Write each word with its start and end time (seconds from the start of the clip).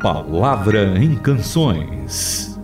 Palavra 0.00 0.98
em 0.98 1.14
Canções. 1.14 2.59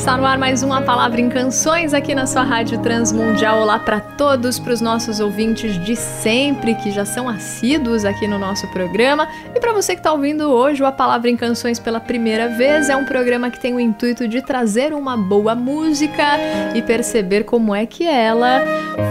Está 0.00 0.16
no 0.16 0.24
ar 0.24 0.38
mais 0.38 0.62
uma 0.62 0.80
palavra 0.80 1.20
em 1.20 1.28
canções 1.28 1.92
aqui 1.92 2.14
na 2.14 2.26
sua 2.26 2.42
Rádio 2.42 2.80
Transmundial. 2.80 3.60
Olá 3.60 3.78
para 3.78 4.00
todos, 4.00 4.58
para 4.58 4.72
os 4.72 4.80
nossos 4.80 5.20
ouvintes 5.20 5.78
de 5.84 5.94
sempre 5.94 6.74
que 6.74 6.90
já 6.90 7.04
são 7.04 7.28
assíduos 7.28 8.06
aqui 8.06 8.26
no 8.26 8.38
nosso 8.38 8.66
programa. 8.68 9.28
E 9.54 9.60
para 9.60 9.74
você 9.74 9.92
que 9.92 10.00
está 10.00 10.10
ouvindo 10.10 10.50
hoje 10.50 10.82
A 10.82 10.90
Palavra 10.90 11.28
em 11.28 11.36
Canções 11.36 11.78
pela 11.78 12.00
primeira 12.00 12.48
vez, 12.48 12.88
é 12.88 12.96
um 12.96 13.04
programa 13.04 13.50
que 13.50 13.60
tem 13.60 13.74
o 13.74 13.78
intuito 13.78 14.26
de 14.26 14.40
trazer 14.40 14.94
uma 14.94 15.18
boa 15.18 15.54
música 15.54 16.38
e 16.74 16.80
perceber 16.80 17.44
como 17.44 17.74
é 17.74 17.84
que 17.84 18.08
ela 18.08 18.62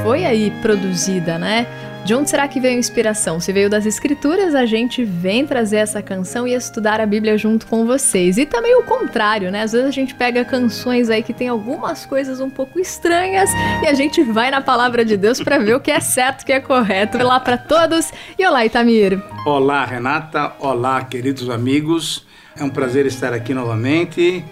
foi 0.04 0.26
aí 0.26 0.50
produzida, 0.60 1.38
né? 1.38 1.68
De 2.06 2.16
onde 2.16 2.30
será 2.30 2.48
que 2.48 2.60
veio 2.60 2.76
a 2.76 2.80
inspiração? 2.80 3.40
Se 3.40 3.54
veio 3.54 3.70
das 3.70 3.86
escrituras, 3.86 4.56
a 4.56 4.66
gente 4.66 5.04
vem 5.04 5.46
trazer 5.46 5.78
essa 5.78 6.02
canção 6.02 6.48
e 6.48 6.54
estudar 6.54 7.00
a 7.00 7.06
Bíblia 7.06 7.38
junto 7.38 7.68
com 7.68 7.86
vocês. 7.86 8.38
E 8.38 8.46
também 8.46 8.76
o 8.76 8.84
contrário, 8.84 9.52
né? 9.52 9.62
Às 9.62 9.74
vezes 9.74 9.88
a 9.88 9.92
gente 9.92 10.16
pega 10.16 10.44
canções 10.44 11.10
aí 11.10 11.22
que 11.22 11.34
tem 11.34 11.48
algumas 11.48 12.06
coisas 12.06 12.40
um 12.40 12.50
pouco 12.50 12.80
estranhas 12.80 13.52
e 13.84 13.88
a 13.88 13.94
gente 13.94 14.24
vai 14.24 14.50
na 14.50 14.62
palavra 14.62 15.06
de 15.06 15.16
Deus 15.18 15.40
para 15.42 15.60
ver 15.60 15.76
o 15.76 15.80
que 15.80 15.92
é 15.92 16.00
certo, 16.00 16.42
o 16.42 16.46
que 16.46 16.54
é 16.54 16.60
correto. 16.60 17.18
Olá 17.18 17.40
para 17.40 17.58
todos 17.58 18.12
e 18.38 18.46
olá, 18.46 18.66
Itamir. 18.66 19.22
Olá, 19.46 19.86
Renata. 19.86 20.54
Olá, 20.60 21.04
queridos 21.04 21.50
amigos. 21.50 22.26
É 22.58 22.64
um 22.64 22.70
prazer 22.70 23.06
estar 23.06 23.34
aqui 23.34 23.54
novamente 23.54 24.44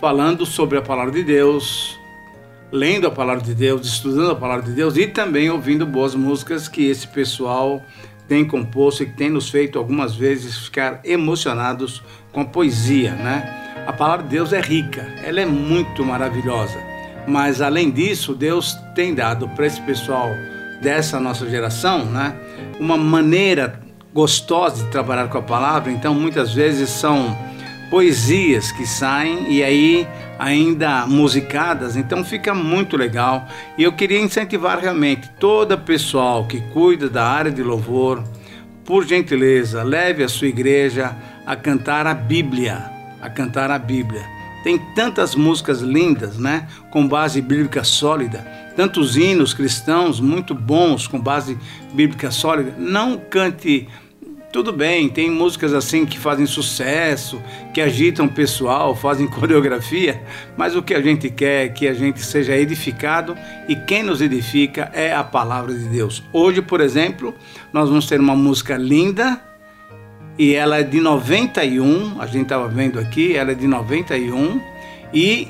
falando 0.00 0.46
sobre 0.46 0.78
a 0.78 0.82
palavra 0.82 1.12
de 1.12 1.24
Deus, 1.24 1.97
lendo 2.70 3.06
a 3.06 3.10
palavra 3.10 3.42
de 3.42 3.54
Deus, 3.54 3.86
estudando 3.86 4.30
a 4.30 4.36
palavra 4.36 4.64
de 4.64 4.72
Deus 4.72 4.96
e 4.96 5.06
também 5.06 5.50
ouvindo 5.50 5.86
boas 5.86 6.14
músicas 6.14 6.68
que 6.68 6.86
esse 6.86 7.06
pessoal 7.06 7.82
tem 8.28 8.44
composto 8.44 9.02
e 9.02 9.06
que 9.06 9.16
tem 9.16 9.30
nos 9.30 9.48
feito 9.48 9.78
algumas 9.78 10.14
vezes 10.14 10.56
ficar 10.58 11.00
emocionados 11.04 12.02
com 12.30 12.42
a 12.42 12.44
poesia, 12.44 13.12
né? 13.12 13.84
A 13.86 13.92
palavra 13.92 14.24
de 14.24 14.30
Deus 14.30 14.52
é 14.52 14.60
rica, 14.60 15.06
ela 15.24 15.40
é 15.40 15.46
muito 15.46 16.04
maravilhosa, 16.04 16.78
mas 17.26 17.62
além 17.62 17.90
disso, 17.90 18.34
Deus 18.34 18.76
tem 18.94 19.14
dado 19.14 19.48
para 19.48 19.66
esse 19.66 19.80
pessoal 19.80 20.28
dessa 20.82 21.18
nossa 21.18 21.48
geração, 21.48 22.04
né, 22.04 22.36
uma 22.78 22.96
maneira 22.96 23.80
gostosa 24.12 24.84
de 24.84 24.90
trabalhar 24.90 25.28
com 25.28 25.38
a 25.38 25.42
palavra, 25.42 25.90
então 25.90 26.14
muitas 26.14 26.52
vezes 26.52 26.90
são 26.90 27.36
poesias 27.90 28.70
que 28.72 28.86
saem 28.86 29.50
e 29.50 29.62
aí 29.62 30.06
ainda 30.38 31.06
musicadas, 31.06 31.96
então 31.96 32.24
fica 32.24 32.54
muito 32.54 32.96
legal. 32.96 33.48
E 33.76 33.82
eu 33.82 33.92
queria 33.92 34.20
incentivar 34.20 34.78
realmente 34.78 35.28
todo 35.40 35.72
o 35.72 35.78
pessoal 35.78 36.46
que 36.46 36.60
cuida 36.72 37.08
da 37.08 37.26
área 37.26 37.50
de 37.50 37.62
louvor, 37.62 38.22
por 38.84 39.04
gentileza, 39.04 39.82
leve 39.82 40.22
a 40.22 40.28
sua 40.28 40.48
igreja 40.48 41.14
a 41.44 41.54
cantar 41.56 42.06
a 42.06 42.14
Bíblia, 42.14 42.90
a 43.20 43.28
cantar 43.28 43.70
a 43.70 43.78
Bíblia. 43.78 44.24
Tem 44.64 44.78
tantas 44.94 45.34
músicas 45.34 45.80
lindas, 45.80 46.38
né, 46.38 46.66
com 46.90 47.06
base 47.06 47.40
bíblica 47.40 47.84
sólida, 47.84 48.38
tantos 48.76 49.16
hinos 49.16 49.54
cristãos 49.54 50.20
muito 50.20 50.54
bons 50.54 51.06
com 51.06 51.20
base 51.20 51.56
bíblica 51.92 52.30
sólida. 52.30 52.74
Não 52.78 53.18
cante 53.18 53.88
tudo 54.50 54.72
bem, 54.72 55.08
tem 55.10 55.30
músicas 55.30 55.74
assim 55.74 56.06
que 56.06 56.18
fazem 56.18 56.46
sucesso, 56.46 57.40
que 57.74 57.80
agitam 57.80 58.26
o 58.26 58.30
pessoal, 58.30 58.94
fazem 58.94 59.26
coreografia, 59.30 60.22
mas 60.56 60.74
o 60.74 60.82
que 60.82 60.94
a 60.94 61.02
gente 61.02 61.28
quer 61.28 61.66
é 61.66 61.68
que 61.68 61.86
a 61.86 61.92
gente 61.92 62.20
seja 62.22 62.56
edificado 62.56 63.36
e 63.68 63.76
quem 63.76 64.02
nos 64.02 64.22
edifica 64.22 64.90
é 64.94 65.12
a 65.12 65.22
palavra 65.22 65.74
de 65.74 65.84
Deus. 65.84 66.22
Hoje, 66.32 66.62
por 66.62 66.80
exemplo, 66.80 67.34
nós 67.72 67.88
vamos 67.88 68.06
ter 68.06 68.18
uma 68.18 68.34
música 68.34 68.76
linda 68.76 69.40
e 70.38 70.54
ela 70.54 70.78
é 70.78 70.82
de 70.82 71.00
91, 71.00 72.20
a 72.20 72.26
gente 72.26 72.44
estava 72.44 72.68
vendo 72.68 72.98
aqui, 72.98 73.36
ela 73.36 73.52
é 73.52 73.54
de 73.54 73.66
91 73.66 74.60
e 75.12 75.48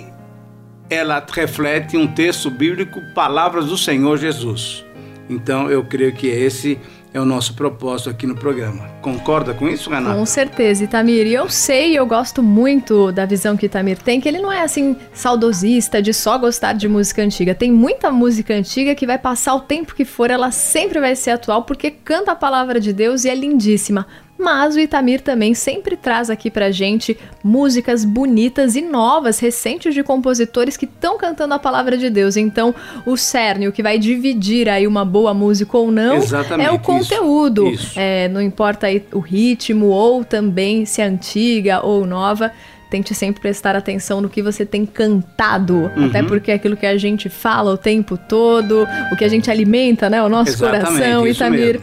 ela 0.91 1.25
reflete 1.31 1.97
um 1.97 2.07
texto 2.07 2.51
bíblico, 2.51 3.01
Palavras 3.15 3.67
do 3.67 3.77
Senhor 3.77 4.17
Jesus. 4.17 4.85
Então 5.29 5.71
eu 5.71 5.85
creio 5.85 6.13
que 6.13 6.27
esse 6.27 6.79
é 7.13 7.21
o 7.21 7.25
nosso 7.25 7.55
propósito 7.55 8.11
aqui 8.11 8.27
no 8.27 8.35
programa. 8.35 8.87
Concorda 9.01 9.55
com 9.55 9.69
isso, 9.69 9.91
Renata? 9.91 10.15
Com 10.15 10.27
certeza, 10.27 10.85
Itamir. 10.85 11.27
E 11.27 11.35
eu 11.35 11.49
sei, 11.49 11.99
eu 11.99 12.07
gosto 12.07 12.43
muito 12.43 13.11
da 13.13 13.25
visão 13.25 13.57
que 13.57 13.67
Itamir 13.67 13.99
tem, 13.99 14.21
que 14.21 14.29
ele 14.29 14.39
não 14.39 14.53
é 14.53 14.63
assim 14.63 14.97
saudosista 15.13 16.03
de 16.03 16.13
só 16.13 16.37
gostar 16.39 16.75
de 16.75 16.89
música 16.89 17.23
antiga. 17.23 17.55
Tem 17.55 17.73
muita 17.73 18.11
música 18.11 18.55
antiga 18.55 18.95
que 18.95 19.07
vai 19.07 19.19
passar 19.19 19.55
o 19.55 19.61
tempo 19.61 19.95
que 19.95 20.05
for, 20.05 20.31
ela 20.31 20.51
sempre 20.51 21.01
vai 21.01 21.17
ser 21.17 21.31
atual 21.31 21.63
porque 21.63 21.91
canta 21.91 22.33
a 22.33 22.37
palavra 22.37 22.81
de 22.81 22.93
Deus 22.93 23.25
e 23.25 23.29
é 23.29 23.35
lindíssima. 23.35 24.07
Mas 24.39 24.77
o 24.77 24.81
Itamir 24.81 25.21
também 25.21 25.53
sempre 25.53 25.97
traz 25.97 26.31
aqui 26.31 26.49
pra 26.49 26.71
gente 26.71 27.19
músicas 27.43 28.05
bonitas 28.05 28.77
e 28.77 28.83
novas, 28.83 29.41
recentes 29.41 29.93
de 29.93 30.05
compositores 30.05 30.77
que 30.77 30.85
estão 30.85 31.19
cantando 31.19 31.55
a 31.55 31.59
palavra 31.59 31.99
de 31.99 32.09
Deus. 32.09 32.37
Então, 32.37 32.73
o 33.05 33.17
cerne, 33.17 33.67
o 33.67 33.73
que 33.73 33.83
vai 33.83 33.99
dividir 33.99 34.69
aí 34.69 34.87
uma 34.87 35.05
boa 35.05 35.35
música 35.35 35.77
ou 35.77 35.91
não, 35.91 36.15
Exatamente, 36.15 36.69
é 36.69 36.71
o 36.71 36.79
conteúdo. 36.79 37.67
Isso, 37.67 37.87
isso. 37.89 37.99
É, 37.99 38.29
não 38.29 38.41
importa 38.41 38.87
aí 38.87 39.05
o 39.13 39.19
ritmo 39.19 39.87
ou 39.87 40.25
também 40.25 40.85
se 40.87 41.03
é 41.03 41.05
antiga 41.05 41.85
ou 41.85 42.07
nova 42.07 42.53
tente 42.91 43.15
sempre 43.15 43.41
prestar 43.41 43.77
atenção 43.77 44.21
no 44.21 44.29
que 44.29 44.43
você 44.43 44.65
tem 44.65 44.85
cantado, 44.87 45.91
Uhum. 45.97 46.07
até 46.07 46.23
porque 46.23 46.51
é 46.51 46.55
aquilo 46.55 46.77
que 46.77 46.87
a 46.87 46.97
gente 46.97 47.29
fala 47.29 47.73
o 47.73 47.77
tempo 47.79 48.17
todo, 48.17 48.87
o 49.13 49.17
que 49.17 49.25
a 49.25 49.29
gente 49.29 49.51
alimenta, 49.51 50.09
né, 50.09 50.23
o 50.23 50.29
nosso 50.29 50.51
Exatamente, 50.53 50.87
coração, 50.99 51.27
Itamir. 51.27 51.81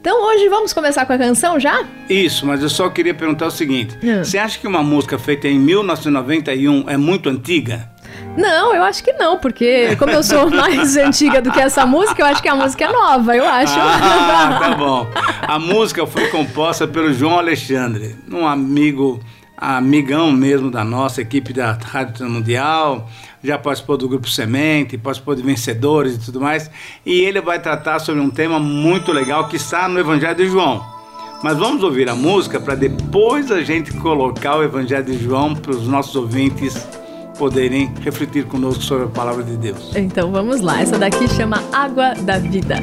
Então 0.00 0.24
hoje 0.28 0.48
vamos 0.48 0.72
começar 0.72 1.04
com 1.06 1.12
a 1.12 1.18
canção 1.18 1.58
já? 1.58 1.84
Isso, 2.08 2.46
mas 2.46 2.62
eu 2.62 2.68
só 2.70 2.88
queria 2.88 3.12
perguntar 3.14 3.46
o 3.46 3.50
seguinte: 3.50 3.96
Ah. 4.02 4.24
você 4.24 4.38
acha 4.38 4.58
que 4.58 4.66
uma 4.66 4.82
música 4.82 5.18
feita 5.18 5.48
em 5.48 5.58
1991 5.58 6.84
é 6.88 6.96
muito 6.96 7.28
antiga? 7.28 7.88
Não, 8.36 8.72
eu 8.74 8.84
acho 8.84 9.02
que 9.02 9.12
não, 9.14 9.36
porque 9.38 9.96
como 9.96 10.12
eu 10.12 10.22
sou 10.22 10.48
mais 10.48 10.96
antiga 10.96 11.42
do 11.42 11.50
que 11.50 11.60
essa 11.60 11.84
música, 11.84 12.22
eu 12.22 12.26
acho 12.26 12.40
que 12.40 12.48
a 12.48 12.54
música 12.54 12.84
é 12.84 12.92
nova, 12.92 13.36
eu 13.36 13.44
acho. 13.44 13.74
Ah, 13.76 14.58
tá 14.60 14.74
bom. 14.76 15.06
A 15.42 15.58
música 15.58 16.06
foi 16.06 16.28
composta 16.28 16.86
pelo 16.86 17.12
João 17.12 17.36
Alexandre, 17.38 18.14
um 18.30 18.46
amigo, 18.46 19.20
amigão 19.60 20.30
mesmo 20.30 20.70
da 20.70 20.84
nossa 20.84 21.20
equipe 21.20 21.52
da 21.52 21.72
Rádio 21.72 22.28
Mundial. 22.30 23.08
Já 23.42 23.58
participou 23.58 23.96
do 23.96 24.08
Grupo 24.08 24.28
Semente, 24.28 24.96
participou 24.96 25.34
de 25.34 25.42
Vencedores 25.42 26.14
e 26.14 26.18
tudo 26.18 26.40
mais. 26.40 26.70
E 27.04 27.20
ele 27.20 27.40
vai 27.40 27.60
tratar 27.60 27.98
sobre 27.98 28.20
um 28.20 28.30
tema 28.30 28.58
muito 28.58 29.12
legal 29.12 29.48
que 29.48 29.56
está 29.56 29.88
no 29.88 29.98
Evangelho 29.98 30.36
de 30.36 30.48
João. 30.48 30.84
Mas 31.42 31.56
vamos 31.56 31.82
ouvir 31.82 32.08
a 32.08 32.14
música 32.14 32.58
para 32.58 32.74
depois 32.74 33.50
a 33.52 33.60
gente 33.62 33.92
colocar 33.94 34.56
o 34.56 34.62
Evangelho 34.62 35.04
de 35.04 35.18
João 35.22 35.54
para 35.54 35.72
os 35.72 35.86
nossos 35.86 36.16
ouvintes 36.16 36.86
poderem 37.38 37.92
refletir 38.02 38.44
conosco 38.44 38.82
sobre 38.82 39.04
a 39.04 39.08
palavra 39.08 39.44
de 39.44 39.56
Deus. 39.56 39.94
Então 39.94 40.32
vamos 40.32 40.60
lá, 40.60 40.82
essa 40.82 40.98
daqui 40.98 41.28
chama 41.28 41.62
Água 41.72 42.14
da 42.14 42.38
Vida. 42.38 42.76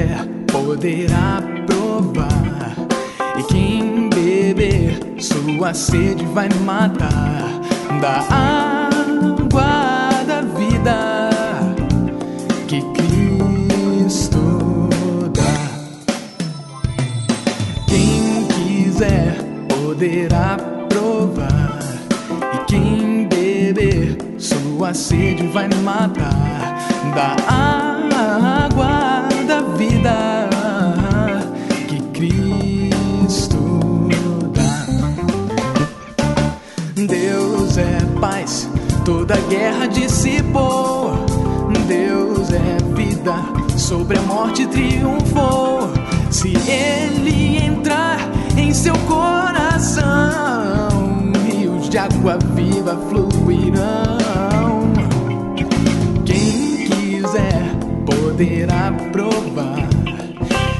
Quiser 0.00 0.26
poderá 0.50 1.42
provar, 1.66 2.74
e 3.38 3.42
quem 3.44 4.08
beber 4.08 4.98
sua 5.18 5.74
sede 5.74 6.24
vai 6.26 6.48
matar. 6.64 7.60
Da 8.00 8.24
água 8.30 10.10
da 10.26 10.40
vida 10.40 11.30
que 12.66 12.80
Cristo 12.92 14.38
dá. 15.34 15.42
Quem 17.86 18.46
quiser 18.46 19.36
poderá 19.68 20.56
provar, 20.88 21.78
e 22.54 22.58
quem 22.66 23.28
beber 23.28 24.16
sua 24.38 24.94
sede 24.94 25.46
vai 25.48 25.68
matar. 25.82 26.78
Da 27.14 27.36
água 27.46 27.99
vida 30.00 31.38
que 31.86 32.00
Cristo 32.14 34.08
dá. 34.54 34.86
Deus 37.06 37.76
é 37.76 37.98
paz, 38.18 38.68
toda 39.04 39.36
guerra 39.48 39.86
dissipou. 39.86 41.12
Deus 41.86 42.50
é 42.52 42.78
vida, 42.94 43.34
sobre 43.76 44.18
a 44.18 44.22
morte 44.22 44.66
triunfou. 44.66 45.90
Se 46.30 46.54
Ele 46.68 47.58
entrar 47.58 48.18
em 48.56 48.72
seu 48.72 48.94
coração, 49.00 50.08
rios 51.44 51.90
de 51.90 51.98
água 51.98 52.38
viva 52.54 52.96
fluirão. 53.10 54.19
Poderá 58.40 58.90
provar, 59.12 59.86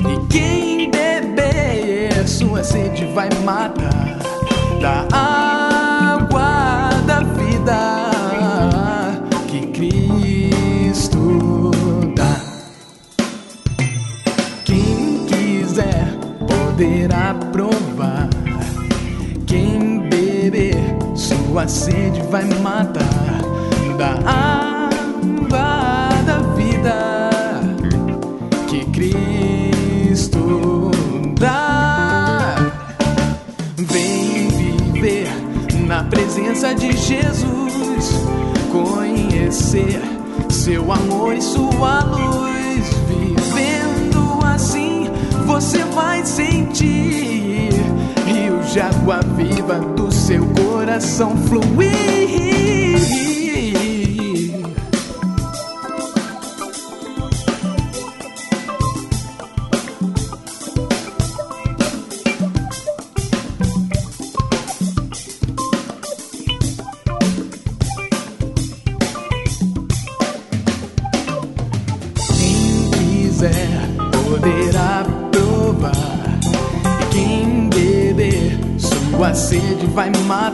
e 0.09 0.27
quem 0.33 0.91
beber 0.91 2.27
sua 2.27 2.65
sede 2.65 3.05
vai 3.13 3.29
matar 3.45 4.19
da 4.81 5.07
água 5.15 6.89
da 7.07 7.21
vida 7.21 8.11
que 9.47 9.67
Cristo 9.73 11.71
dá. 12.17 12.41
Quem 14.65 15.27
quiser 15.27 16.17
poderá 16.49 17.35
provar. 17.53 18.31
Quem 19.47 20.09
beber 20.09 20.79
sua 21.15 21.69
sede 21.69 22.23
vai 22.31 22.47
matar 22.63 23.43
da 23.99 24.13
água 24.31 24.60
presença 36.11 36.75
de 36.75 36.93
Jesus, 36.97 38.21
conhecer 38.73 40.01
seu 40.51 40.93
amor 40.93 41.35
e 41.35 41.41
sua 41.41 42.01
luz. 42.05 42.85
Vivendo 43.09 44.45
assim, 44.45 45.09
você 45.47 45.85
vai 45.85 46.27
sentir 46.27 47.71
rios 48.27 48.73
de 48.73 48.81
água 48.81 49.21
viva 49.37 49.79
do 49.95 50.13
seu 50.13 50.45
coração 50.47 51.37
fluir. 51.47 53.40
Sede 79.35 79.87
vai 79.87 80.11
matar 80.27 80.50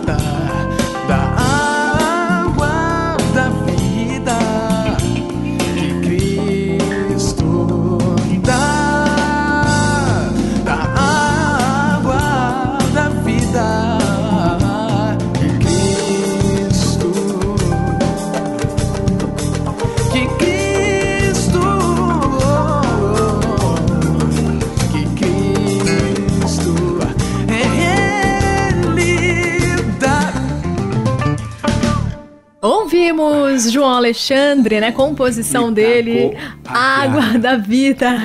Alexandre, 34.06 34.80
né? 34.80 34.92
Composição 34.92 35.72
dele, 35.72 36.36
Água 36.64 37.38
da 37.38 37.56
Vida. 37.56 38.16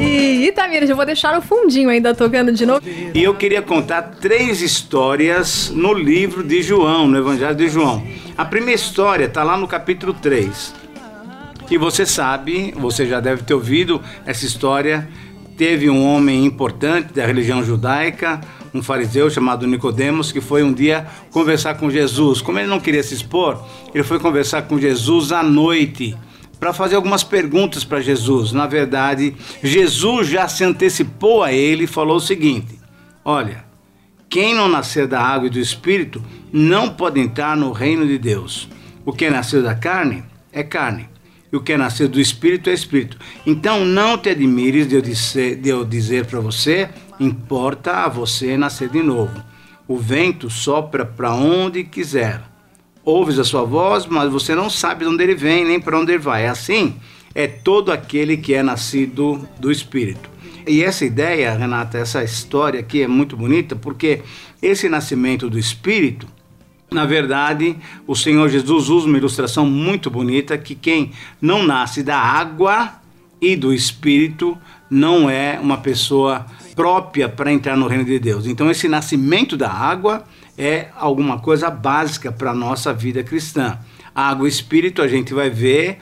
E 0.00 0.46
Itamira, 0.46 0.86
já 0.86 0.94
vou 0.94 1.04
deixar 1.04 1.34
no 1.34 1.42
fundinho 1.42 1.90
ainda 1.90 2.14
tocando 2.14 2.52
de 2.52 2.64
novo. 2.64 2.82
E 3.14 3.22
eu 3.22 3.34
queria 3.34 3.60
contar 3.60 4.02
três 4.20 4.62
histórias 4.62 5.70
no 5.70 5.92
livro 5.92 6.42
de 6.42 6.62
João, 6.62 7.06
no 7.06 7.18
Evangelho 7.18 7.54
de 7.54 7.68
João. 7.68 8.02
A 8.36 8.44
primeira 8.44 8.80
história 8.80 9.26
está 9.26 9.42
lá 9.42 9.56
no 9.56 9.68
capítulo 9.68 10.14
3. 10.14 10.74
E 11.70 11.78
você 11.78 12.04
sabe, 12.06 12.74
você 12.76 13.06
já 13.06 13.20
deve 13.20 13.42
ter 13.42 13.54
ouvido 13.54 14.02
essa 14.26 14.44
história. 14.44 15.08
Teve 15.56 15.90
um 15.90 16.04
homem 16.04 16.46
importante 16.46 17.12
da 17.12 17.26
religião 17.26 17.62
judaica, 17.62 18.40
um 18.72 18.82
fariseu 18.82 19.28
chamado 19.30 19.66
Nicodemos, 19.66 20.32
que 20.32 20.40
foi 20.40 20.62
um 20.62 20.72
dia 20.72 21.06
conversar 21.30 21.74
com 21.74 21.90
Jesus. 21.90 22.40
Como 22.40 22.58
ele 22.58 22.68
não 22.68 22.80
queria 22.80 23.02
se 23.02 23.14
expor, 23.14 23.62
ele 23.94 24.04
foi 24.04 24.18
conversar 24.18 24.62
com 24.62 24.78
Jesus 24.78 25.32
à 25.32 25.42
noite 25.42 26.16
para 26.58 26.74
fazer 26.74 26.96
algumas 26.96 27.24
perguntas 27.24 27.84
para 27.84 28.00
Jesus. 28.00 28.52
Na 28.52 28.66
verdade, 28.66 29.34
Jesus 29.62 30.28
já 30.28 30.46
se 30.46 30.62
antecipou 30.62 31.42
a 31.42 31.52
ele 31.52 31.84
e 31.84 31.88
falou 31.88 32.16
o 32.16 32.20
seguinte: 32.20 32.78
Olha, 33.24 33.64
quem 34.28 34.54
não 34.54 34.68
nascer 34.68 35.06
da 35.06 35.20
água 35.20 35.48
e 35.48 35.50
do 35.50 35.58
espírito 35.58 36.22
não 36.52 36.90
pode 36.90 37.18
entrar 37.18 37.56
no 37.56 37.72
reino 37.72 38.06
de 38.06 38.18
Deus. 38.18 38.68
O 39.04 39.12
que 39.12 39.24
é 39.24 39.30
nascido 39.30 39.62
da 39.62 39.74
carne 39.74 40.22
é 40.52 40.62
carne, 40.62 41.08
e 41.52 41.56
o 41.56 41.60
que 41.60 41.72
é 41.72 41.76
nascido 41.76 42.10
do 42.10 42.20
espírito 42.20 42.70
é 42.70 42.72
espírito. 42.72 43.18
Então 43.46 43.84
não 43.84 44.18
te 44.18 44.28
admires 44.28 44.86
de 44.86 44.94
eu 44.94 45.02
dizer, 45.02 45.56
de 45.56 45.68
eu 45.68 45.84
dizer 45.84 46.26
para 46.26 46.38
você: 46.38 46.88
importa 47.20 48.04
a 48.04 48.08
você 48.08 48.56
nascer 48.56 48.88
de 48.88 49.02
novo. 49.02 49.40
O 49.86 49.98
vento 49.98 50.48
sopra 50.48 51.04
para 51.04 51.34
onde 51.34 51.84
quiser. 51.84 52.42
Ouves 53.04 53.38
a 53.38 53.44
sua 53.44 53.64
voz, 53.64 54.06
mas 54.06 54.32
você 54.32 54.54
não 54.54 54.70
sabe 54.70 55.04
de 55.04 55.10
onde 55.10 55.22
ele 55.22 55.34
vem 55.34 55.64
nem 55.64 55.80
para 55.80 55.98
onde 55.98 56.12
ele 56.12 56.18
vai. 56.18 56.46
Assim 56.46 56.96
é 57.34 57.46
todo 57.46 57.92
aquele 57.92 58.36
que 58.36 58.54
é 58.54 58.62
nascido 58.62 59.46
do 59.58 59.70
Espírito. 59.70 60.28
E 60.66 60.82
essa 60.82 61.04
ideia, 61.04 61.54
Renata, 61.54 61.98
essa 61.98 62.22
história 62.22 62.80
aqui 62.80 63.02
é 63.02 63.08
muito 63.08 63.36
bonita 63.36 63.74
porque 63.74 64.22
esse 64.60 64.88
nascimento 64.88 65.48
do 65.48 65.58
Espírito, 65.58 66.26
na 66.90 67.06
verdade, 67.06 67.76
o 68.06 68.14
Senhor 68.14 68.48
Jesus 68.48 68.88
usa 68.88 69.06
uma 69.06 69.18
ilustração 69.18 69.64
muito 69.64 70.10
bonita 70.10 70.58
que 70.58 70.74
quem 70.74 71.12
não 71.40 71.62
nasce 71.62 72.02
da 72.02 72.18
água 72.18 72.94
e 73.40 73.56
do 73.56 73.72
Espírito 73.72 74.58
não 74.90 75.30
é 75.30 75.58
uma 75.60 75.78
pessoa 75.78 76.44
própria 76.74 77.28
para 77.28 77.52
entrar 77.52 77.76
no 77.76 77.86
reino 77.86 78.04
de 78.04 78.18
Deus. 78.18 78.46
Então, 78.46 78.70
esse 78.70 78.88
nascimento 78.88 79.56
da 79.56 79.70
água 79.70 80.24
é 80.56 80.88
alguma 80.96 81.38
coisa 81.38 81.70
básica 81.70 82.30
para 82.30 82.50
a 82.50 82.54
nossa 82.54 82.92
vida 82.92 83.22
cristã. 83.22 83.78
Água 84.14 84.46
e 84.46 84.50
Espírito 84.50 85.02
a 85.02 85.08
gente 85.08 85.32
vai 85.32 85.48
ver 85.48 85.98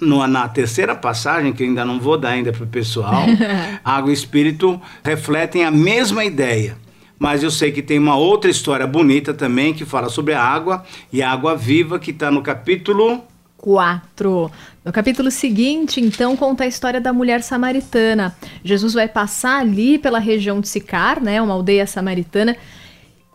no, 0.00 0.26
na 0.26 0.48
terceira 0.48 0.94
passagem, 0.94 1.52
que 1.52 1.62
eu 1.62 1.68
ainda 1.68 1.84
não 1.84 2.00
vou 2.00 2.16
dar 2.16 2.30
ainda 2.30 2.52
para 2.52 2.64
o 2.64 2.66
pessoal, 2.66 3.24
água 3.84 4.10
e 4.10 4.14
espírito 4.14 4.80
refletem 5.04 5.64
a 5.64 5.70
mesma 5.70 6.24
ideia. 6.24 6.76
Mas 7.18 7.42
eu 7.42 7.50
sei 7.50 7.70
que 7.70 7.82
tem 7.82 7.98
uma 7.98 8.16
outra 8.16 8.50
história 8.50 8.86
bonita 8.86 9.34
também 9.34 9.74
que 9.74 9.84
fala 9.84 10.08
sobre 10.08 10.32
a 10.32 10.42
água 10.42 10.84
e 11.12 11.22
a 11.22 11.30
água 11.30 11.54
viva 11.54 11.98
que 11.98 12.12
está 12.12 12.30
no 12.30 12.42
capítulo 12.42 13.22
4. 13.58 14.50
No 14.84 14.92
capítulo 14.92 15.30
seguinte, 15.30 16.00
então, 16.00 16.34
conta 16.36 16.64
a 16.64 16.66
história 16.66 17.00
da 17.00 17.12
mulher 17.12 17.42
samaritana. 17.42 18.34
Jesus 18.64 18.94
vai 18.94 19.06
passar 19.06 19.60
ali 19.60 19.98
pela 19.98 20.18
região 20.18 20.58
de 20.58 20.68
Sicar, 20.68 21.22
né, 21.22 21.40
uma 21.42 21.52
aldeia 21.52 21.86
samaritana, 21.86 22.56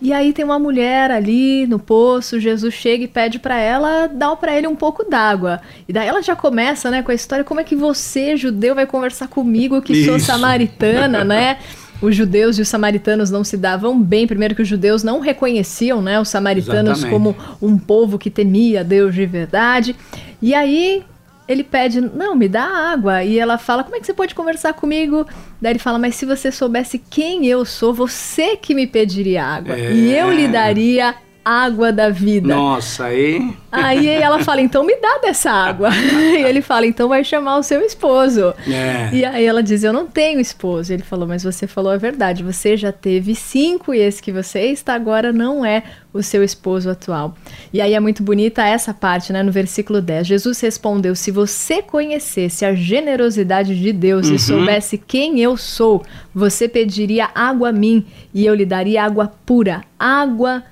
e 0.01 0.11
aí 0.11 0.33
tem 0.33 0.43
uma 0.43 0.59
mulher 0.59 1.09
ali 1.09 1.65
no 1.67 1.79
poço, 1.79 2.39
Jesus 2.39 2.73
chega 2.73 3.05
e 3.05 3.07
pede 3.07 3.39
para 3.39 3.57
ela 3.57 4.07
dar 4.07 4.35
para 4.35 4.55
ele 4.57 4.67
um 4.67 4.75
pouco 4.75 5.09
d'água. 5.09 5.61
E 5.87 5.93
daí 5.93 6.07
ela 6.07 6.21
já 6.21 6.35
começa, 6.35 6.91
né, 6.91 7.01
com 7.01 7.11
a 7.11 7.15
história 7.15 7.45
como 7.45 7.61
é 7.61 7.63
que 7.63 7.75
você, 7.75 8.35
judeu, 8.35 8.75
vai 8.75 8.85
conversar 8.85 9.29
comigo 9.29 9.81
que 9.81 10.03
sou 10.03 10.17
Isso. 10.17 10.25
samaritana, 10.25 11.23
né? 11.25 11.59
Os 12.01 12.13
judeus 12.13 12.57
e 12.57 12.61
os 12.61 12.67
samaritanos 12.67 13.31
não 13.31 13.41
se 13.43 13.55
davam 13.55 13.97
bem. 14.01 14.27
Primeiro 14.27 14.53
que 14.53 14.61
os 14.61 14.67
judeus 14.67 15.01
não 15.01 15.21
reconheciam, 15.21 16.01
né, 16.01 16.19
os 16.19 16.27
samaritanos 16.27 16.99
Exatamente. 16.99 17.09
como 17.09 17.35
um 17.61 17.77
povo 17.77 18.19
que 18.19 18.29
temia 18.29 18.83
Deus 18.83 19.15
de 19.15 19.25
verdade. 19.25 19.95
E 20.41 20.53
aí 20.53 21.05
ele 21.47 21.63
pede, 21.63 22.01
não, 22.01 22.35
me 22.35 22.47
dá 22.47 22.63
água. 22.63 23.23
E 23.23 23.37
ela 23.37 23.57
fala, 23.57 23.83
como 23.83 23.95
é 23.95 23.99
que 23.99 24.05
você 24.05 24.13
pode 24.13 24.33
conversar 24.33 24.73
comigo? 24.73 25.25
Daí 25.61 25.73
ele 25.73 25.79
fala, 25.79 25.99
mas 25.99 26.15
se 26.15 26.25
você 26.25 26.51
soubesse 26.51 26.97
quem 26.97 27.45
eu 27.45 27.63
sou, 27.65 27.93
você 27.93 28.55
que 28.57 28.73
me 28.73 28.87
pediria 28.87 29.43
água. 29.43 29.77
E 29.77 30.11
eu 30.13 30.31
lhe 30.31 30.47
daria 30.47 31.15
água 31.45 31.93
da 31.93 32.09
vida. 32.09 32.55
Nossa, 32.55 33.05
aí. 33.05 33.55
Aí 33.71 34.07
ela 34.07 34.39
fala, 34.39 34.61
então 34.61 34.83
me 34.83 34.95
dá 34.95 35.19
dessa 35.21 35.51
água. 35.51 35.89
e 35.93 36.43
ele 36.43 36.59
fala, 36.59 36.87
então 36.87 37.07
vai 37.07 37.23
chamar 37.23 37.57
o 37.57 37.63
seu 37.63 37.81
esposo. 37.81 38.51
É. 38.67 39.09
E 39.13 39.23
aí 39.23 39.45
ela 39.45 39.61
diz, 39.61 39.83
eu 39.83 39.93
não 39.93 40.07
tenho 40.07 40.39
esposo. 40.39 40.91
Ele 40.91 41.03
falou, 41.03 41.27
mas 41.27 41.43
você 41.43 41.67
falou 41.67 41.91
a 41.91 41.97
verdade, 41.97 42.41
você 42.41 42.75
já 42.75 42.91
teve 42.91 43.35
cinco 43.35 43.93
e 43.93 43.99
esse 43.99 44.23
que 44.23 44.31
você 44.31 44.61
está 44.71 44.95
agora 44.95 45.31
não 45.31 45.63
é 45.63 45.83
o 46.11 46.23
seu 46.23 46.43
esposo 46.43 46.89
atual. 46.89 47.35
E 47.71 47.79
aí 47.79 47.93
é 47.93 47.99
muito 47.99 48.23
bonita 48.23 48.65
essa 48.65 48.93
parte, 48.93 49.31
né, 49.31 49.43
no 49.43 49.51
versículo 49.51 50.01
10. 50.01 50.25
Jesus 50.25 50.59
respondeu, 50.61 51.13
se 51.13 51.29
você 51.29 51.81
conhecesse 51.81 52.65
a 52.65 52.73
generosidade 52.73 53.79
de 53.79 53.93
Deus 53.93 54.29
e 54.29 54.39
soubesse 54.39 54.97
quem 54.97 55.41
eu 55.41 55.57
sou, 55.57 56.03
você 56.33 56.67
pediria 56.67 57.29
água 57.35 57.69
a 57.69 57.73
mim 57.73 58.05
e 58.33 58.45
eu 58.45 58.55
lhe 58.55 58.65
daria 58.65 59.03
água 59.03 59.31
pura, 59.45 59.83
água 59.99 60.63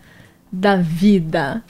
da 0.54 0.76
vida. 0.76 1.64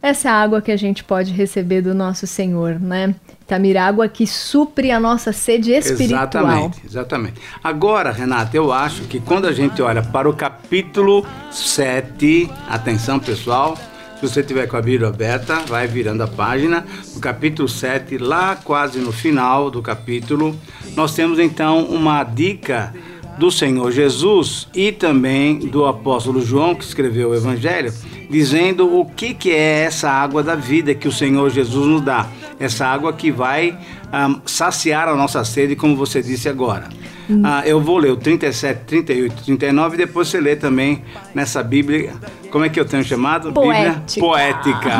Essa 0.00 0.28
é 0.28 0.32
a 0.32 0.34
água 0.34 0.62
que 0.62 0.72
a 0.72 0.76
gente 0.76 1.04
pode 1.04 1.30
receber 1.32 1.82
do 1.82 1.94
nosso 1.94 2.26
Senhor, 2.26 2.80
né? 2.80 3.14
Tamir, 3.46 3.76
água 3.76 4.08
que 4.08 4.26
supre 4.26 4.90
a 4.90 4.98
nossa 4.98 5.32
sede 5.32 5.70
espiritual. 5.70 6.24
Exatamente, 6.24 6.80
exatamente. 6.84 7.40
Agora, 7.62 8.10
Renata, 8.10 8.56
eu 8.56 8.72
acho 8.72 9.02
que 9.02 9.20
quando 9.20 9.46
a 9.46 9.52
gente 9.52 9.80
olha 9.80 10.02
para 10.02 10.28
o 10.28 10.34
capítulo 10.34 11.24
7, 11.52 12.50
atenção 12.68 13.20
pessoal, 13.20 13.76
se 14.16 14.28
você 14.28 14.42
tiver 14.42 14.66
com 14.66 14.76
a 14.76 14.82
Bíblia 14.82 15.08
aberta, 15.08 15.60
vai 15.68 15.86
virando 15.86 16.22
a 16.22 16.26
página. 16.26 16.84
No 17.14 17.20
capítulo 17.20 17.68
7, 17.68 18.18
lá 18.18 18.56
quase 18.56 18.98
no 18.98 19.12
final 19.12 19.70
do 19.70 19.82
capítulo, 19.82 20.58
nós 20.96 21.14
temos 21.14 21.38
então 21.38 21.84
uma 21.84 22.24
dica 22.24 22.92
do 23.38 23.50
Senhor 23.50 23.90
Jesus 23.90 24.68
e 24.74 24.92
também 24.92 25.58
do 25.58 25.84
apóstolo 25.86 26.44
João, 26.44 26.74
que 26.74 26.84
escreveu 26.84 27.30
o 27.30 27.34
Evangelho, 27.34 27.92
dizendo 28.30 28.98
o 28.98 29.04
que, 29.06 29.34
que 29.34 29.50
é 29.50 29.84
essa 29.84 30.10
água 30.10 30.42
da 30.42 30.54
vida 30.54 30.94
que 30.94 31.08
o 31.08 31.12
Senhor 31.12 31.50
Jesus 31.50 31.86
nos 31.86 32.00
dá. 32.00 32.26
Essa 32.60 32.86
água 32.86 33.12
que 33.12 33.30
vai 33.30 33.76
um, 34.12 34.40
saciar 34.46 35.08
a 35.08 35.16
nossa 35.16 35.44
sede, 35.44 35.74
como 35.74 35.96
você 35.96 36.22
disse 36.22 36.48
agora. 36.48 36.88
Hum. 37.28 37.42
Ah, 37.44 37.62
eu 37.64 37.80
vou 37.80 37.98
ler 37.98 38.12
o 38.12 38.16
37, 38.16 38.84
38, 38.84 39.44
39 39.44 39.94
e 39.94 39.98
depois 39.98 40.28
você 40.28 40.40
lê 40.40 40.54
também 40.54 41.02
nessa 41.34 41.62
Bíblia. 41.62 42.12
Como 42.50 42.64
é 42.64 42.68
que 42.68 42.78
eu 42.78 42.84
tenho 42.84 43.02
chamado? 43.02 43.52
Poética. 43.52 44.02
Bíblia 44.04 44.20
poética. 44.20 44.90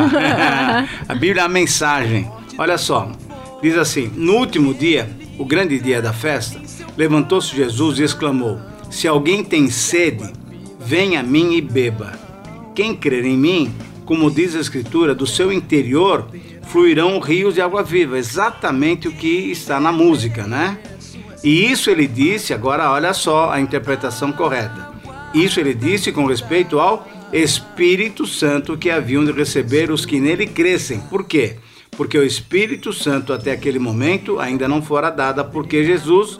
a 1.07 1.13
Bíblia 1.13 1.41
é 1.41 1.45
a 1.45 1.49
mensagem. 1.49 2.29
Olha 2.57 2.77
só, 2.77 3.11
diz 3.61 3.77
assim: 3.77 4.11
No 4.15 4.33
último 4.33 4.73
dia, 4.73 5.09
o 5.37 5.45
grande 5.45 5.79
dia 5.79 6.01
da 6.01 6.13
festa, 6.13 6.61
levantou-se 6.97 7.55
Jesus 7.55 7.99
e 7.99 8.03
exclamou: 8.03 8.59
Se 8.89 9.07
alguém 9.07 9.43
tem 9.43 9.69
sede, 9.69 10.31
venha 10.79 11.19
a 11.19 11.23
mim 11.23 11.53
e 11.53 11.61
beba. 11.61 12.13
Quem 12.75 12.95
crer 12.95 13.25
em 13.25 13.37
mim, 13.37 13.73
como 14.05 14.31
diz 14.31 14.55
a 14.55 14.59
Escritura, 14.59 15.13
do 15.13 15.27
seu 15.27 15.51
interior 15.51 16.27
fluirão 16.63 17.19
rios 17.19 17.53
de 17.53 17.61
água 17.61 17.83
viva. 17.83 18.17
Exatamente 18.17 19.07
o 19.07 19.11
que 19.11 19.51
está 19.51 19.79
na 19.79 19.91
música, 19.91 20.47
né? 20.47 20.79
E 21.43 21.69
isso 21.71 21.89
ele 21.89 22.07
disse, 22.07 22.53
agora 22.53 22.89
olha 22.89 23.13
só 23.13 23.51
a 23.51 23.59
interpretação 23.59 24.31
correta. 24.31 24.91
Isso 25.33 25.59
ele 25.59 25.73
disse 25.73 26.11
com 26.11 26.25
respeito 26.25 26.79
ao 26.79 27.07
Espírito 27.33 28.25
Santo 28.25 28.77
que 28.77 28.89
haviam 28.89 29.25
de 29.25 29.31
receber 29.31 29.91
os 29.91 30.05
que 30.05 30.19
nele 30.19 30.47
crescem. 30.47 30.99
Por 31.01 31.25
quê? 31.25 31.57
Porque 31.91 32.17
o 32.17 32.23
Espírito 32.23 32.93
Santo 32.93 33.33
até 33.33 33.51
aquele 33.51 33.77
momento 33.77 34.39
ainda 34.39 34.67
não 34.67 34.81
fora 34.81 35.09
dada, 35.09 35.43
porque 35.43 35.83
Jesus 35.83 36.39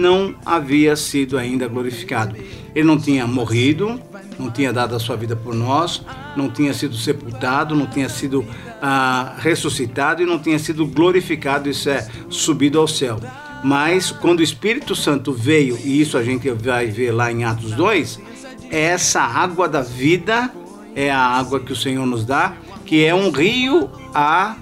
não 0.00 0.34
havia 0.44 0.96
sido 0.96 1.38
ainda 1.38 1.68
glorificado. 1.68 2.36
Ele 2.74 2.86
não 2.86 2.98
tinha 2.98 3.26
morrido, 3.26 4.00
não 4.38 4.50
tinha 4.50 4.72
dado 4.72 4.96
a 4.96 4.98
sua 4.98 5.16
vida 5.16 5.36
por 5.36 5.54
nós, 5.54 6.04
não 6.36 6.50
tinha 6.50 6.72
sido 6.72 6.96
sepultado, 6.96 7.76
não 7.76 7.86
tinha 7.86 8.08
sido 8.08 8.44
ah, 8.80 9.34
ressuscitado 9.38 10.22
e 10.22 10.26
não 10.26 10.38
tinha 10.38 10.58
sido 10.58 10.86
glorificado, 10.86 11.68
isso 11.68 11.88
é, 11.90 12.08
subido 12.28 12.78
ao 12.78 12.88
céu. 12.88 13.20
Mas 13.62 14.10
quando 14.10 14.40
o 14.40 14.42
Espírito 14.42 14.96
Santo 14.96 15.32
veio, 15.32 15.78
e 15.84 16.00
isso 16.00 16.16
a 16.16 16.22
gente 16.22 16.50
vai 16.50 16.86
ver 16.86 17.12
lá 17.12 17.30
em 17.30 17.44
Atos 17.44 17.72
2, 17.72 18.18
essa 18.70 19.20
água 19.20 19.68
da 19.68 19.82
vida 19.82 20.50
é 20.94 21.10
a 21.10 21.20
água 21.20 21.60
que 21.60 21.72
o 21.72 21.76
Senhor 21.76 22.06
nos 22.06 22.24
dá, 22.24 22.54
que 22.86 23.04
é 23.04 23.14
um 23.14 23.30
rio 23.30 23.90
a 24.14 24.56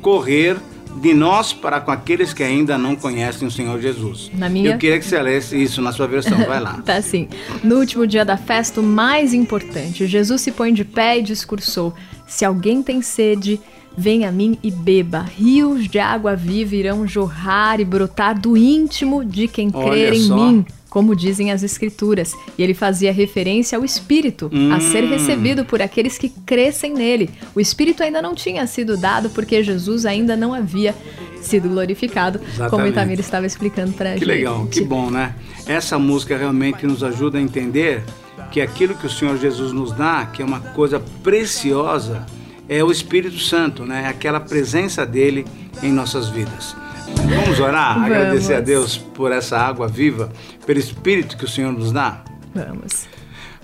correr 0.00 0.56
de 0.94 1.12
nós 1.12 1.52
para 1.52 1.80
com 1.80 1.90
aqueles 1.90 2.32
que 2.32 2.42
ainda 2.42 2.78
não 2.78 2.94
conhecem 2.94 3.46
o 3.46 3.50
Senhor 3.50 3.80
Jesus. 3.80 4.30
Na 4.34 4.48
minha... 4.48 4.70
Eu 4.70 4.78
queria 4.78 4.98
que 4.98 5.04
você 5.04 5.20
lesse 5.20 5.60
isso 5.60 5.82
na 5.82 5.92
sua 5.92 6.06
versão, 6.06 6.38
vai 6.44 6.60
lá. 6.60 6.80
tá 6.86 7.00
sim. 7.02 7.28
No 7.62 7.78
último 7.78 8.06
dia 8.06 8.24
da 8.24 8.36
festa, 8.36 8.80
o 8.80 8.84
mais 8.84 9.34
importante, 9.34 10.06
Jesus 10.06 10.40
se 10.40 10.52
põe 10.52 10.72
de 10.72 10.84
pé 10.84 11.18
e 11.18 11.22
discursou: 11.22 11.94
Se 12.26 12.44
alguém 12.44 12.82
tem 12.82 13.02
sede, 13.02 13.60
Vem 13.96 14.24
a 14.24 14.32
mim 14.32 14.58
e 14.60 14.72
beba, 14.72 15.20
rios 15.20 15.86
de 15.88 16.00
água 16.00 16.34
viva 16.34 16.74
irão 16.74 17.06
jorrar 17.06 17.78
e 17.78 17.84
brotar 17.84 18.38
do 18.38 18.56
íntimo 18.56 19.24
de 19.24 19.46
quem 19.46 19.70
Olha 19.72 19.88
crer 19.88 20.12
em 20.14 20.22
só. 20.22 20.34
mim, 20.34 20.66
como 20.94 21.16
dizem 21.16 21.50
as 21.50 21.64
escrituras. 21.64 22.36
E 22.56 22.62
ele 22.62 22.72
fazia 22.72 23.12
referência 23.12 23.76
ao 23.76 23.84
Espírito, 23.84 24.48
hum. 24.52 24.72
a 24.72 24.78
ser 24.78 25.02
recebido 25.02 25.64
por 25.64 25.82
aqueles 25.82 26.16
que 26.16 26.28
crescem 26.28 26.94
nele. 26.94 27.30
O 27.52 27.60
Espírito 27.60 28.00
ainda 28.04 28.22
não 28.22 28.32
tinha 28.32 28.64
sido 28.68 28.96
dado 28.96 29.28
porque 29.30 29.60
Jesus 29.60 30.06
ainda 30.06 30.36
não 30.36 30.54
havia 30.54 30.94
sido 31.42 31.68
glorificado, 31.68 32.38
Exatamente. 32.38 32.70
como 32.70 32.84
o 32.84 32.86
Itamir 32.86 33.18
estava 33.18 33.44
explicando 33.44 33.92
para 33.92 34.10
a 34.10 34.12
gente. 34.12 34.20
Que 34.20 34.24
legal, 34.24 34.66
que 34.66 34.82
bom, 34.82 35.10
né? 35.10 35.34
Essa 35.66 35.98
música 35.98 36.38
realmente 36.38 36.86
nos 36.86 37.02
ajuda 37.02 37.38
a 37.38 37.42
entender 37.42 38.04
que 38.52 38.60
aquilo 38.60 38.94
que 38.94 39.06
o 39.06 39.10
Senhor 39.10 39.36
Jesus 39.36 39.72
nos 39.72 39.90
dá, 39.90 40.26
que 40.26 40.42
é 40.42 40.44
uma 40.44 40.60
coisa 40.60 41.02
preciosa, 41.24 42.24
é 42.68 42.84
o 42.84 42.92
Espírito 42.92 43.40
Santo, 43.40 43.84
né? 43.84 44.06
Aquela 44.06 44.38
presença 44.38 45.04
dele 45.04 45.44
em 45.82 45.90
nossas 45.90 46.28
vidas. 46.28 46.76
Vamos 47.06 47.60
orar, 47.60 47.94
Vamos. 47.94 48.10
agradecer 48.10 48.54
a 48.54 48.60
Deus 48.60 48.96
por 48.96 49.32
essa 49.32 49.58
água 49.58 49.88
viva, 49.88 50.32
pelo 50.66 50.78
Espírito 50.78 51.36
que 51.36 51.44
o 51.44 51.48
Senhor 51.48 51.72
nos 51.72 51.92
dá? 51.92 52.24
Vamos. 52.54 53.06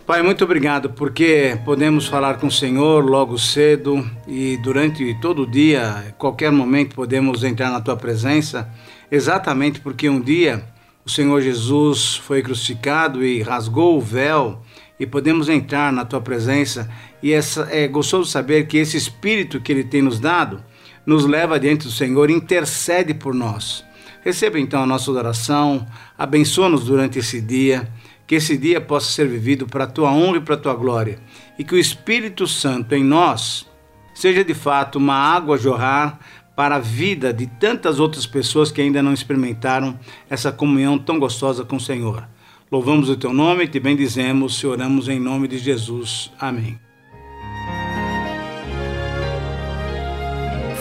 Pai, 0.06 0.22
muito 0.22 0.42
obrigado 0.42 0.90
porque 0.90 1.56
podemos 1.64 2.06
falar 2.06 2.38
com 2.38 2.48
o 2.48 2.50
Senhor 2.50 3.04
logo 3.04 3.38
cedo 3.38 4.04
e 4.26 4.56
durante 4.56 5.14
todo 5.20 5.42
o 5.42 5.46
dia, 5.46 6.14
qualquer 6.18 6.50
momento 6.50 6.96
podemos 6.96 7.44
entrar 7.44 7.70
na 7.70 7.80
tua 7.80 7.96
presença, 7.96 8.68
exatamente 9.10 9.80
porque 9.80 10.08
um 10.08 10.20
dia 10.20 10.64
o 11.06 11.08
Senhor 11.08 11.40
Jesus 11.40 12.16
foi 12.16 12.42
crucificado 12.42 13.24
e 13.24 13.40
rasgou 13.40 13.96
o 13.96 14.00
véu 14.00 14.60
e 14.98 15.06
podemos 15.06 15.48
entrar 15.48 15.92
na 15.92 16.04
tua 16.04 16.20
presença. 16.20 16.90
E 17.22 17.32
essa, 17.32 17.68
é 17.70 17.88
gostoso 17.88 18.30
saber 18.30 18.66
que 18.66 18.76
esse 18.76 18.96
Espírito 18.96 19.60
que 19.60 19.72
Ele 19.72 19.84
tem 19.84 20.02
nos 20.02 20.20
dado 20.20 20.62
nos 21.04 21.24
leva 21.24 21.58
diante 21.58 21.86
do 21.86 21.92
Senhor 21.92 22.30
intercede 22.30 23.14
por 23.14 23.34
nós. 23.34 23.84
Receba 24.22 24.58
então 24.58 24.82
a 24.82 24.86
nossa 24.86 25.10
oração, 25.10 25.86
abençoa-nos 26.16 26.84
durante 26.84 27.18
esse 27.18 27.40
dia, 27.40 27.90
que 28.26 28.34
esse 28.34 28.56
dia 28.56 28.80
possa 28.80 29.10
ser 29.10 29.26
vivido 29.26 29.66
para 29.66 29.84
a 29.84 29.88
tua 29.88 30.12
honra 30.12 30.36
e 30.36 30.40
para 30.40 30.54
a 30.54 30.58
tua 30.58 30.74
glória, 30.74 31.18
e 31.58 31.64
que 31.64 31.74
o 31.74 31.78
Espírito 31.78 32.46
Santo 32.46 32.94
em 32.94 33.02
nós 33.02 33.66
seja 34.14 34.44
de 34.44 34.54
fato 34.54 34.96
uma 34.96 35.14
água 35.14 35.56
jorrar 35.56 36.20
para 36.54 36.76
a 36.76 36.78
vida 36.78 37.32
de 37.32 37.46
tantas 37.46 37.98
outras 37.98 38.26
pessoas 38.26 38.70
que 38.70 38.82
ainda 38.82 39.02
não 39.02 39.14
experimentaram 39.14 39.98
essa 40.28 40.52
comunhão 40.52 40.98
tão 40.98 41.18
gostosa 41.18 41.64
com 41.64 41.76
o 41.76 41.80
Senhor. 41.80 42.28
Louvamos 42.70 43.08
o 43.08 43.16
teu 43.16 43.32
nome 43.32 43.66
te 43.66 43.80
bendizemos 43.80 44.54
e 44.62 44.66
oramos 44.66 45.08
em 45.08 45.18
nome 45.18 45.48
de 45.48 45.58
Jesus. 45.58 46.30
Amém. 46.38 46.89